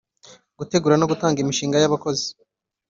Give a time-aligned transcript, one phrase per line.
[0.59, 2.27] gutegura no gutanga imishahara y’abakozi;